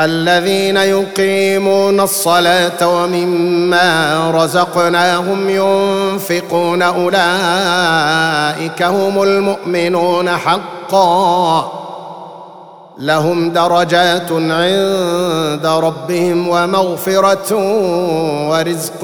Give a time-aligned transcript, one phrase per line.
[0.00, 11.72] الذين يقيمون الصلاة ومما رزقناهم ينفقون أولئك هم المؤمنون حقا.
[12.98, 17.54] لهم درجات عند ربهم ومغفرة
[18.50, 19.00] ورزق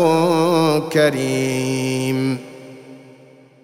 [0.92, 2.49] كريم.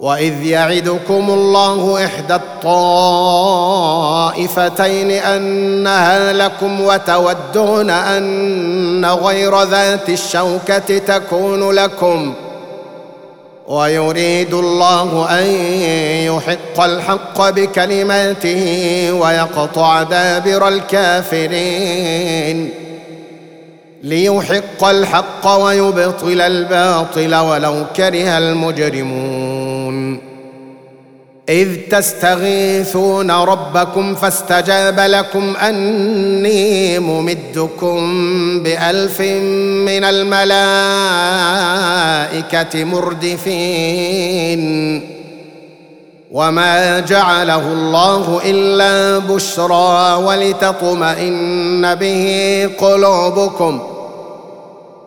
[0.00, 3.50] وإذ يعدكم الله إحدى الطائفتين
[5.10, 12.34] أنها لكم وتودون أن غير ذات الشوكة تكون لكم
[13.68, 15.46] ويريد الله أن
[16.36, 22.06] يحق الحق بكلماته ويقطع دابر الكافرين
[24.02, 29.75] ليحق الحق ويبطل الباطل ولو كره المجرمون
[31.48, 37.98] إذ تستغيثون ربكم فاستجاب لكم أني ممدكم
[38.62, 40.44] بألف من الملائكة
[42.84, 44.62] مردفين.
[46.30, 53.95] وما جعله الله إلا بشرى ولتطمئن به قلوبكم.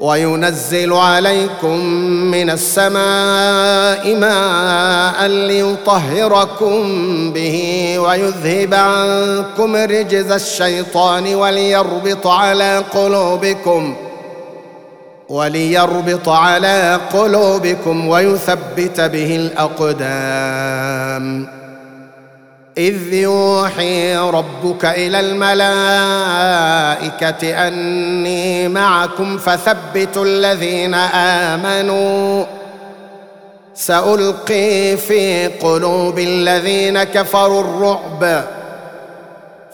[0.00, 1.78] وينزل عليكم
[2.30, 6.82] من السماء ماء ليطهركم
[7.32, 13.94] به ويذهب عنكم رجز الشيطان وليربط على قلوبكم
[15.28, 20.78] وليربط على قلوبكم ويثبت به الأقدام
[22.78, 26.08] إذ يوحي ربك إلى الملائكة
[27.68, 32.44] أني معكم فثبتوا الذين آمنوا.
[33.74, 38.44] سألقي في قلوب الذين كفروا الرعب.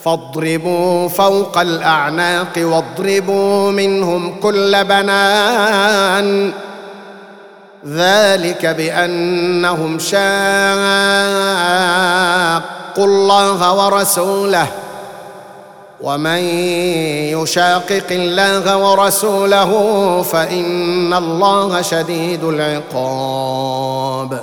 [0.04, 6.53] فاضربوا فوق الأعناق واضربوا منهم كل بنان.
[7.87, 10.25] ذلك بأنهم شاقوا
[12.94, 14.66] اتقوا الله ورسوله
[16.00, 16.38] ومن
[17.34, 19.72] يشاقق الله ورسوله
[20.22, 24.41] فإن الله شديد العقاب.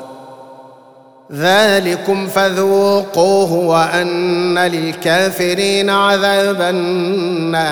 [1.31, 7.71] ذلكم فذوقوه وأن للكافرين عذاب النار.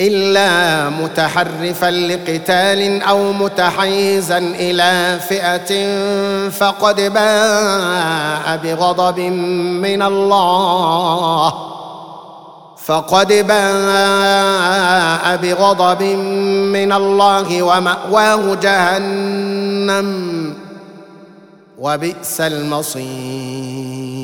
[0.00, 5.70] إلا متحرفا لقتال أو متحيزا إلى فئة
[6.50, 11.54] فقد باء بغضب من الله.
[12.84, 16.02] فقد باء بغضب
[16.72, 20.54] من الله ومأواه جهنم.
[21.78, 24.23] وبئس المصير.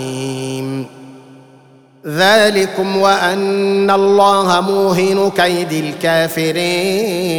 [2.05, 7.31] ذلكم وأن الله موهن كيد الكافرين.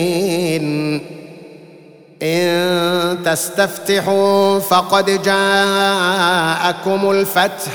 [2.23, 7.73] إن تستفتحوا فقد جاءكم الفتح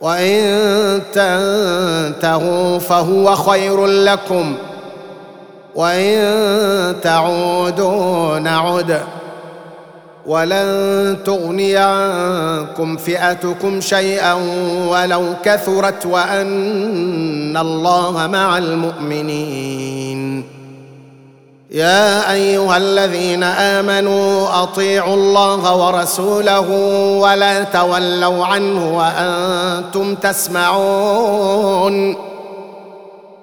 [0.00, 4.56] وإن تنتهوا فهو خير لكم
[5.74, 6.20] وإن
[7.02, 9.02] تعودوا نعد.
[10.26, 14.34] ولن تغني عنكم فئتكم شيئا
[14.88, 20.44] ولو كثرت وأن الله مع المؤمنين.
[21.70, 26.70] يا أيها الذين آمنوا أطيعوا الله ورسوله
[27.20, 32.16] ولا تولوا عنه وأنتم تسمعون.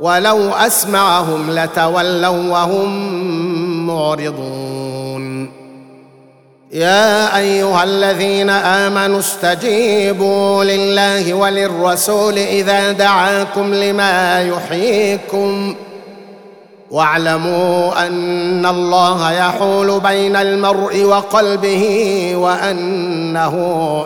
[0.00, 2.88] ولو أسمعهم لتولوا وهم
[3.86, 5.50] معرضون.
[6.72, 15.74] يا أيها الذين آمنوا استجيبوا لله وللرسول إذا دعاكم لما يحييكم.
[16.90, 21.84] واعلموا أن الله يحول بين المرء وقلبه
[22.36, 23.54] وأنه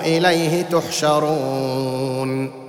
[0.04, 2.61] إليه تحشرون.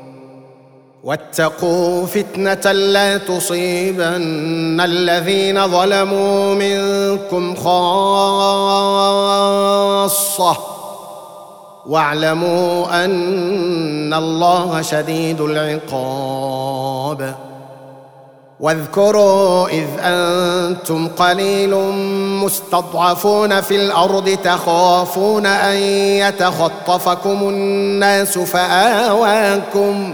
[1.03, 8.53] واتقوا فتنة لا تصيبن الذين ظلموا منكم خاصة.
[11.85, 17.35] واعلموا أن الله شديد العقاب.
[18.59, 21.75] واذكروا إذ أنتم قليل
[22.43, 25.77] مستضعفون في الأرض تخافون أن
[26.23, 30.13] يتخطفكم الناس فآواكم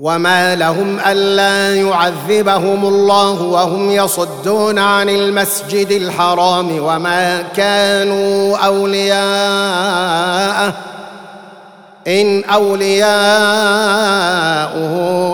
[0.00, 9.94] وما لهم ألا يعذبهم الله وهم يصدون عن المسجد الحرام وما كانوا أولياءه
[12.08, 13.08] إن أولياؤه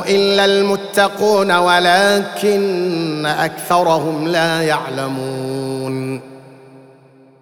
[0.08, 6.33] إلا المتقون ولكن أكثرهم لا يعلمون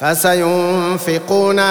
[0.00, 1.62] فسينفقونها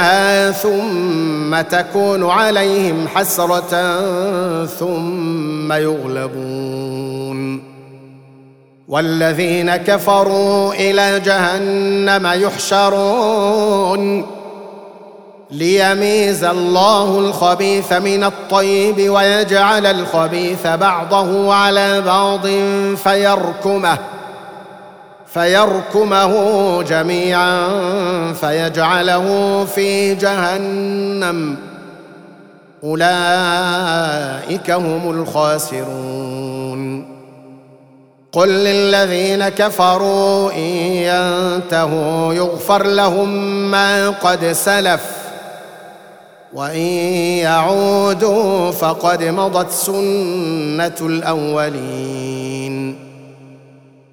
[0.52, 3.96] ثم تكون عليهم حسرة
[4.66, 7.64] ثم يغلبون.
[8.88, 14.26] والذين كفروا إلى جهنم يحشرون.
[15.52, 22.48] ليميز الله الخبيث من الطيب ويجعل الخبيث بعضه على بعض
[23.04, 23.98] فيركمه.
[25.38, 26.34] فيركمه
[26.84, 27.68] جميعا
[28.34, 29.26] فيجعله
[29.76, 31.58] في جهنم.
[32.84, 37.08] أولئك هم الخاسرون.
[38.32, 43.30] قل للذين كفروا إن ينتهوا يغفر لهم
[43.72, 45.02] ما قد سلف
[46.54, 46.88] وإن
[47.42, 53.08] يعودوا فقد مضت سنة الأولين.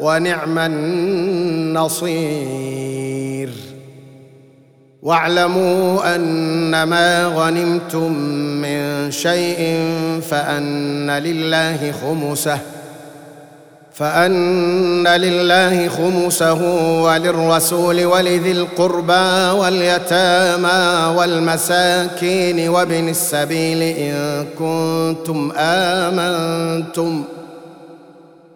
[0.00, 2.50] ونعم النصير.
[5.02, 8.12] واعلموا ان ما غنمتم
[8.62, 9.78] من شيء
[10.30, 12.58] فأن لله خمسه
[13.92, 16.62] فأن لله خمسه
[17.02, 27.24] وللرسول ولذي القربى واليتامى والمساكين وابن السبيل إن كنتم آمنتم.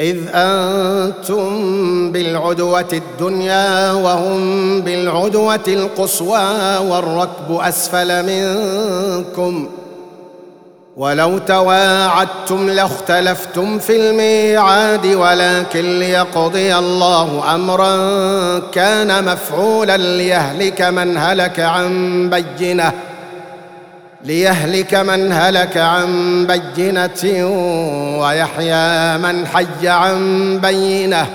[0.00, 9.68] إذ أنتم بالعدوة الدنيا وهم بالعدوة القصوى والركب أسفل منكم
[10.96, 17.96] ولو تواعدتم لاختلفتم في الميعاد ولكن ليقضي الله أمرا
[18.58, 22.92] كان مفعولا ليهلك من هلك عن بينة.
[24.24, 27.46] ليهلك من هلك عن بينة
[28.20, 31.26] ويحيى من حي عن بينة.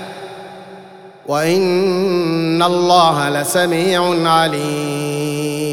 [1.26, 5.68] وإن الله لسميع عليم.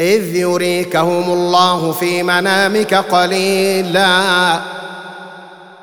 [0.00, 4.60] إذ يريكهم الله في منامك قليلا.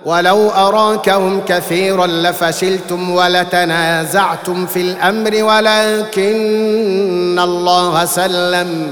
[0.05, 8.91] ولو أراكهم كثيرا لفشلتم ولتنازعتم في الأمر ولكن الله سلم.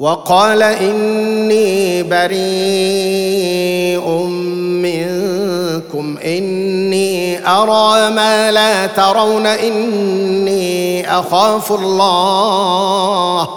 [0.00, 4.08] وقال إني بريء
[4.80, 13.48] منكم إني أرى ما لا ترون إني أخاف الله.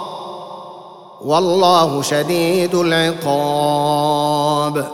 [1.24, 4.86] والله شديد العقاب.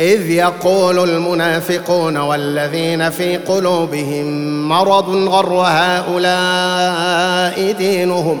[0.00, 4.24] إذ يقول المنافقون والذين في قلوبهم
[4.68, 8.40] مرض غر هؤلاء دينهم.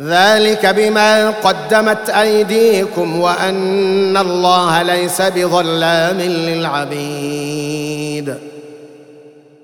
[0.00, 7.66] ذلك بما قدمت أيديكم وأن الله ليس بظلام للعبيد.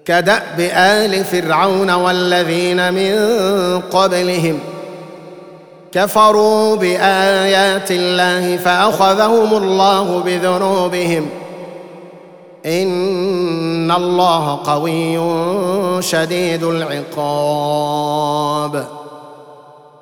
[0.04, 3.14] كدأب آل فرعون والذين من
[3.80, 4.58] قبلهم
[5.92, 11.28] كفروا بآيات الله فأخذهم الله بذنوبهم.
[12.66, 15.18] إن الله قوي
[16.02, 18.22] شديد العقاب.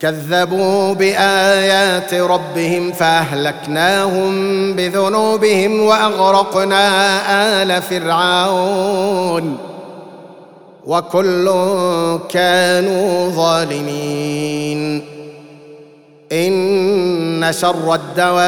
[0.00, 4.32] كذبوا بآيات ربهم فأهلكناهم
[4.76, 9.58] بذنوبهم وأغرقنا آل فرعون
[10.86, 11.50] وكل
[12.28, 15.04] كانوا ظالمين.
[16.32, 18.40] إن شر الدواب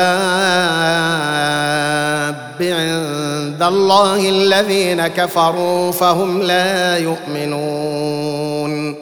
[2.60, 9.01] عند الله الذين كفروا فهم لا يؤمنون.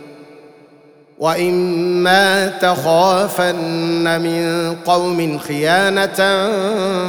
[1.21, 6.15] واما تخافن من قوم خيانه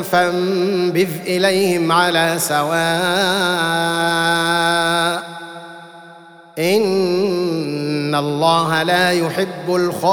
[0.03, 2.73] فانبذ اليهم على سواء
[6.59, 10.13] ان الله لا يحب الخائنين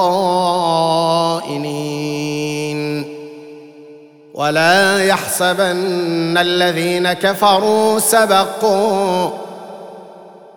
[4.33, 9.48] ولا يحسبن الذين كفروا سبقوا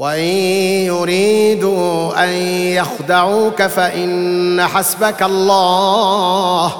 [0.00, 0.24] وإن
[0.86, 2.28] يريدوا أن
[2.72, 6.72] يخدعوك فإن حسبك الله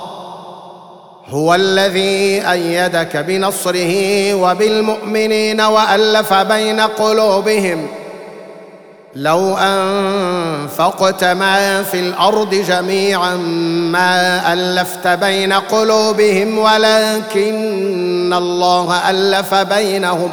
[1.29, 3.95] هو الذي أيدك بنصره
[4.35, 7.87] وبالمؤمنين وألف بين قلوبهم
[9.15, 13.35] لو أنفقت ما في الأرض جميعا
[13.93, 20.33] ما ألفت بين قلوبهم ولكن الله ألف بينهم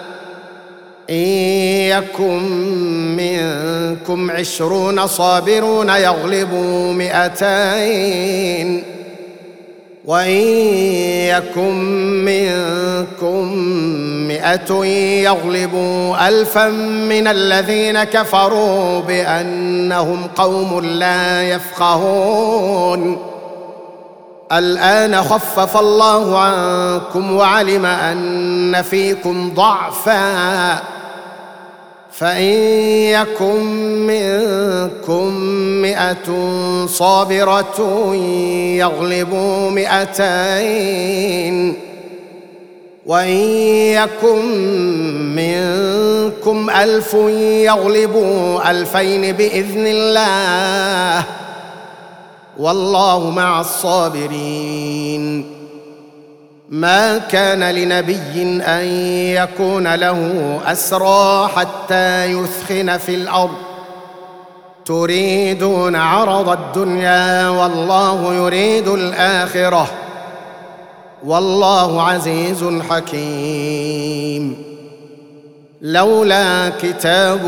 [1.11, 2.41] إن يكن
[3.15, 8.83] منكم عشرون صابرون يغلبوا مئتين.
[10.05, 10.41] وإن
[11.27, 11.75] يكن
[12.25, 13.53] منكم
[14.27, 14.85] مئة
[15.23, 16.69] يغلبوا الفا
[17.09, 23.17] من الذين كفروا بأنهم قوم لا يفقهون.
[24.51, 31.00] الآن خفف الله عنكم وعلم أن فيكم ضعفا.
[32.11, 32.53] فإن
[33.13, 33.63] يكن
[34.07, 35.33] منكم
[35.81, 36.27] مئة
[36.87, 37.79] صابرة
[38.75, 41.55] يغلبوا مئتين.
[43.05, 43.37] وإن
[43.97, 44.45] يكن
[45.35, 47.13] منكم ألف
[47.63, 51.23] يغلبوا ألفين بإذن الله.
[52.57, 55.60] والله مع الصابرين.
[56.71, 58.85] ما كان لنبي أن
[59.43, 63.57] يكون له أسرى حتى يثخن في الأرض.
[64.85, 69.87] تريدون عرض الدنيا والله يريد الآخرة.
[71.25, 74.63] والله عزيز حكيم.
[75.81, 77.45] لولا كتاب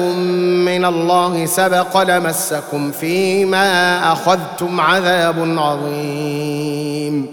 [0.66, 7.33] من الله سبق لمسكم فيما أخذتم عذاب عظيم.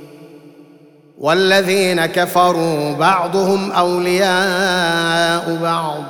[1.21, 6.03] والذين كفروا بعضهم أولياء بعض.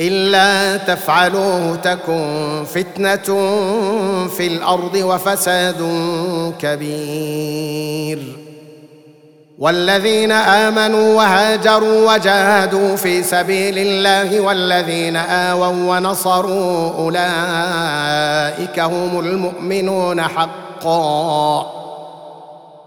[0.00, 3.38] إلا تفعلوه تكن فتنة
[4.28, 5.82] في الأرض وفساد
[6.58, 8.38] كبير.
[9.58, 21.81] والذين آمنوا وهاجروا وجاهدوا في سبيل الله والذين آووا ونصروا أولئك هم المؤمنون حقا.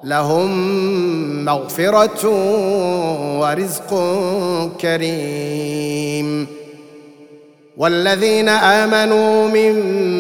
[0.05, 2.29] لهم مغفرة
[3.39, 3.89] ورزق
[4.81, 6.47] كريم.
[7.77, 9.75] والذين آمنوا من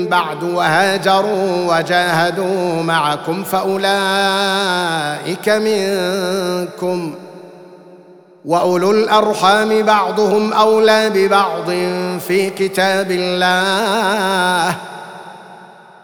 [0.05, 3.79] بعد وهاجروا وجاهدوا معكم فأولئك
[5.49, 7.15] منكم.
[8.45, 11.69] وأولو الأرحام بعضهم أولى ببعض
[12.27, 14.75] في كتاب الله.